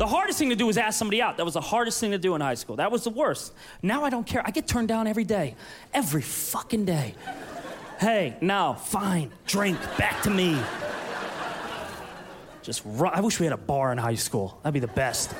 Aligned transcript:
The 0.00 0.06
hardest 0.06 0.38
thing 0.38 0.48
to 0.48 0.56
do 0.56 0.64
was 0.66 0.78
ask 0.78 0.98
somebody 0.98 1.20
out. 1.20 1.36
That 1.36 1.44
was 1.44 1.52
the 1.52 1.60
hardest 1.60 2.00
thing 2.00 2.12
to 2.12 2.18
do 2.18 2.34
in 2.34 2.40
high 2.40 2.54
school. 2.54 2.76
That 2.76 2.90
was 2.90 3.04
the 3.04 3.10
worst. 3.10 3.52
Now 3.82 4.02
I 4.02 4.08
don't 4.08 4.26
care. 4.26 4.40
I 4.42 4.50
get 4.50 4.66
turned 4.66 4.88
down 4.88 5.06
every 5.06 5.24
day. 5.24 5.56
Every 5.92 6.22
fucking 6.22 6.86
day. 6.86 7.14
Hey, 7.98 8.34
no, 8.40 8.78
fine. 8.80 9.30
Drink, 9.46 9.78
back 9.98 10.22
to 10.22 10.30
me. 10.30 10.58
Just, 12.62 12.80
ru- 12.86 13.08
I 13.08 13.20
wish 13.20 13.38
we 13.40 13.44
had 13.44 13.52
a 13.52 13.58
bar 13.58 13.92
in 13.92 13.98
high 13.98 14.14
school. 14.14 14.58
That'd 14.62 14.72
be 14.72 14.80
the 14.80 14.86
best. 14.86 15.34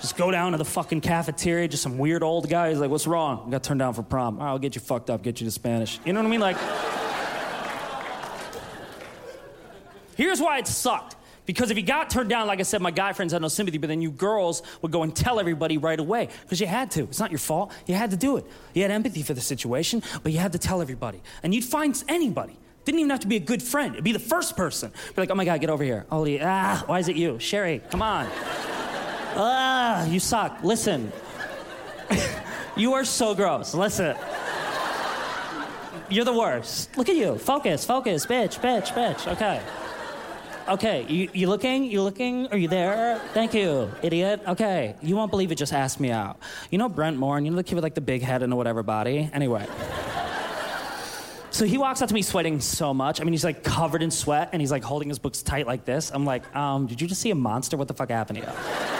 Just 0.00 0.16
go 0.16 0.30
down 0.30 0.52
to 0.52 0.58
the 0.58 0.64
fucking 0.64 1.00
cafeteria, 1.00 1.66
just 1.66 1.82
some 1.82 1.98
weird 1.98 2.22
old 2.22 2.48
guy. 2.48 2.68
He's 2.68 2.78
like, 2.78 2.90
what's 2.90 3.08
wrong? 3.08 3.42
I 3.48 3.50
got 3.50 3.64
turned 3.64 3.80
down 3.80 3.94
for 3.94 4.04
prom. 4.04 4.38
All 4.38 4.44
right, 4.44 4.50
I'll 4.52 4.60
get 4.60 4.76
you 4.76 4.80
fucked 4.80 5.10
up, 5.10 5.24
get 5.24 5.40
you 5.40 5.46
to 5.48 5.50
Spanish. 5.50 5.98
You 6.04 6.12
know 6.12 6.20
what 6.20 6.28
I 6.28 6.30
mean? 6.30 6.38
Like, 6.38 6.56
here's 10.14 10.40
why 10.40 10.58
it 10.58 10.68
sucked. 10.68 11.15
Because 11.46 11.70
if 11.70 11.76
you 11.76 11.82
got 11.82 12.10
turned 12.10 12.28
down, 12.28 12.46
like 12.46 12.58
I 12.58 12.64
said, 12.64 12.82
my 12.82 12.90
guy 12.90 13.12
friends 13.12 13.32
had 13.32 13.40
no 13.40 13.48
sympathy, 13.48 13.78
but 13.78 13.86
then 13.86 14.02
you 14.02 14.10
girls 14.10 14.62
would 14.82 14.92
go 14.92 15.02
and 15.02 15.14
tell 15.14 15.40
everybody 15.40 15.78
right 15.78 15.98
away 15.98 16.28
because 16.42 16.60
you 16.60 16.66
had 16.66 16.90
to. 16.92 17.04
It's 17.04 17.20
not 17.20 17.30
your 17.30 17.38
fault. 17.38 17.72
You 17.86 17.94
had 17.94 18.10
to 18.10 18.16
do 18.16 18.36
it. 18.36 18.46
You 18.74 18.82
had 18.82 18.90
empathy 18.90 19.22
for 19.22 19.32
the 19.32 19.40
situation, 19.40 20.02
but 20.22 20.32
you 20.32 20.38
had 20.38 20.52
to 20.52 20.58
tell 20.58 20.82
everybody. 20.82 21.22
And 21.42 21.54
you'd 21.54 21.64
find 21.64 22.02
anybody. 22.08 22.58
Didn't 22.84 23.00
even 23.00 23.10
have 23.10 23.20
to 23.20 23.26
be 23.26 23.36
a 23.36 23.40
good 23.40 23.62
friend. 23.62 23.94
It'd 23.94 24.04
be 24.04 24.12
the 24.12 24.18
first 24.18 24.56
person. 24.56 24.92
Be 25.14 25.22
like, 25.22 25.30
oh 25.30 25.34
my 25.34 25.44
God, 25.44 25.60
get 25.60 25.70
over 25.70 25.82
here. 25.82 26.06
Ollie, 26.10 26.40
ah, 26.40 26.82
why 26.86 26.98
is 27.00 27.08
it 27.08 27.16
you? 27.16 27.38
Sherry, 27.38 27.80
come 27.90 28.02
on. 28.02 28.28
Ah, 29.38 30.06
you 30.06 30.18
suck. 30.18 30.64
Listen. 30.64 31.12
you 32.76 32.94
are 32.94 33.04
so 33.04 33.34
gross. 33.34 33.74
Listen. 33.74 34.16
You're 36.08 36.24
the 36.24 36.32
worst. 36.32 36.96
Look 36.96 37.10
at 37.10 37.16
you. 37.16 37.36
Focus, 37.36 37.84
focus, 37.84 38.24
bitch, 38.24 38.58
bitch, 38.60 38.94
bitch. 38.94 39.30
Okay. 39.32 39.60
Okay, 40.68 41.06
you, 41.08 41.30
you 41.32 41.48
looking? 41.48 41.84
You 41.84 42.02
looking? 42.02 42.48
Are 42.48 42.56
you 42.56 42.66
there? 42.66 43.20
Thank 43.32 43.54
you, 43.54 43.88
idiot. 44.02 44.40
Okay, 44.48 44.96
you 45.00 45.14
won't 45.14 45.30
believe 45.30 45.52
it. 45.52 45.54
Just 45.54 45.72
asked 45.72 46.00
me 46.00 46.10
out. 46.10 46.40
You 46.72 46.78
know 46.78 46.88
Brent 46.88 47.16
Morin, 47.16 47.38
and 47.38 47.46
you 47.46 47.50
know 47.52 47.56
the 47.56 47.62
kid 47.62 47.76
with 47.76 47.84
like 47.84 47.94
the 47.94 48.00
big 48.00 48.22
head 48.22 48.42
and 48.42 48.50
the 48.50 48.56
whatever 48.56 48.82
body. 48.82 49.30
Anyway. 49.32 49.64
So 51.52 51.64
he 51.64 51.78
walks 51.78 52.02
up 52.02 52.08
to 52.08 52.14
me 52.14 52.20
sweating 52.20 52.60
so 52.60 52.92
much. 52.92 53.20
I 53.20 53.24
mean, 53.24 53.32
he's 53.32 53.44
like 53.44 53.62
covered 53.62 54.02
in 54.02 54.10
sweat, 54.10 54.48
and 54.52 54.60
he's 54.60 54.72
like 54.72 54.82
holding 54.82 55.08
his 55.08 55.20
books 55.20 55.40
tight 55.40 55.68
like 55.68 55.84
this. 55.84 56.10
I'm 56.12 56.24
like, 56.24 56.54
um, 56.56 56.88
did 56.88 57.00
you 57.00 57.06
just 57.06 57.20
see 57.20 57.30
a 57.30 57.36
monster? 57.36 57.76
What 57.76 57.86
the 57.86 57.94
fuck 57.94 58.10
happened 58.10 58.40
to 58.40 58.46
you? 58.46 58.95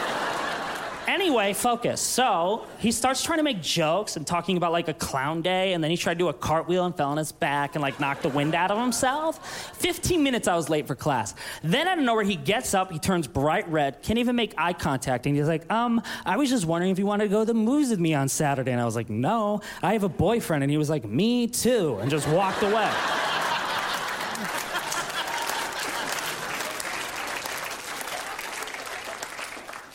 Anyway, 1.19 1.51
focus. 1.51 1.99
So 1.99 2.67
he 2.77 2.91
starts 2.91 3.23
trying 3.23 3.39
to 3.39 3.43
make 3.43 3.59
jokes 3.59 4.17
and 4.17 4.27
talking 4.27 4.55
about 4.55 4.71
like 4.71 4.87
a 4.87 4.93
clown 4.93 5.41
day, 5.41 5.73
and 5.73 5.83
then 5.83 5.89
he 5.89 5.97
tried 5.97 6.13
to 6.13 6.19
do 6.19 6.27
a 6.27 6.33
cartwheel 6.33 6.85
and 6.85 6.95
fell 6.95 7.09
on 7.09 7.17
his 7.17 7.31
back 7.31 7.73
and 7.73 7.81
like 7.81 7.99
knocked 7.99 8.21
the 8.21 8.29
wind 8.29 8.53
out 8.53 8.69
of 8.69 8.77
himself. 8.77 9.75
15 9.77 10.21
minutes 10.21 10.47
I 10.47 10.55
was 10.55 10.69
late 10.69 10.85
for 10.85 10.93
class. 10.93 11.33
Then 11.63 11.87
out 11.87 11.97
of 11.97 12.03
nowhere, 12.03 12.23
he 12.23 12.35
gets 12.35 12.75
up, 12.75 12.91
he 12.91 12.99
turns 12.99 13.25
bright 13.25 13.67
red, 13.67 14.03
can't 14.03 14.19
even 14.19 14.35
make 14.35 14.53
eye 14.59 14.73
contact, 14.73 15.25
and 15.25 15.35
he's 15.35 15.47
like, 15.47 15.69
um, 15.71 16.03
I 16.23 16.37
was 16.37 16.51
just 16.51 16.65
wondering 16.65 16.91
if 16.91 16.99
you 16.99 17.07
wanted 17.07 17.23
to 17.23 17.29
go 17.31 17.39
to 17.39 17.45
the 17.45 17.55
movies 17.55 17.89
with 17.89 17.99
me 17.99 18.13
on 18.13 18.29
Saturday. 18.29 18.71
And 18.71 18.79
I 18.79 18.85
was 18.85 18.95
like, 18.95 19.09
no, 19.09 19.61
I 19.81 19.93
have 19.93 20.03
a 20.03 20.09
boyfriend. 20.09 20.63
And 20.63 20.69
he 20.69 20.77
was 20.77 20.89
like, 20.89 21.03
me 21.03 21.47
too, 21.47 21.97
and 21.99 22.11
just 22.11 22.27
walked 22.27 22.61
away. 22.61 22.91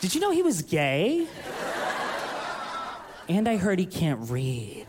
Did 0.03 0.13
you 0.13 0.19
know 0.19 0.31
he 0.31 0.43
was 0.43 0.63
gay? 0.63 1.25
And 3.29 3.47
I 3.47 3.55
heard 3.55 3.79
he 3.79 3.85
can't 3.85 4.29
read. 4.29 4.85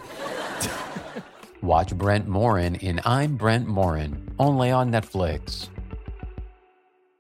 Watch 1.63 1.95
Brent 1.95 2.27
Morin 2.27 2.75
in 2.75 3.01
I'm 3.05 3.37
Brent 3.37 3.69
Morin, 3.69 4.35
only 4.41 4.73
on 4.73 4.91
Netflix. 4.91 5.69